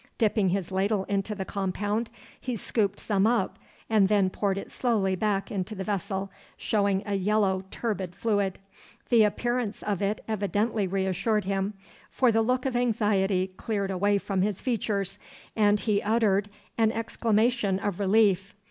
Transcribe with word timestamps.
Dipping 0.17 0.49
his 0.49 0.71
ladle 0.71 1.03
into 1.03 1.35
the 1.35 1.45
compound, 1.45 2.09
he 2.39 2.55
scooped 2.55 2.99
some 2.99 3.27
up, 3.27 3.59
and 3.87 4.07
then 4.07 4.31
poured 4.31 4.57
it 4.57 4.71
slowly 4.71 5.15
back 5.15 5.51
into 5.51 5.75
the 5.75 5.83
vessel, 5.83 6.31
showing 6.57 7.03
a 7.05 7.13
yellow 7.13 7.63
turbid 7.69 8.15
fluid. 8.15 8.57
The 9.09 9.21
appearance 9.21 9.83
of 9.83 10.01
it 10.01 10.21
evidently 10.27 10.87
reassured 10.87 11.43
him, 11.43 11.75
for 12.09 12.31
the 12.31 12.41
look 12.41 12.65
of 12.65 12.75
anxiety 12.75 13.45
cleared 13.57 13.91
away 13.91 14.17
from 14.17 14.41
his 14.41 14.59
features, 14.59 15.19
and 15.55 15.79
he 15.81 16.01
uttered 16.01 16.49
an 16.79 16.91
exclamation 16.91 17.77
of 17.77 17.99
relief. 17.99 18.55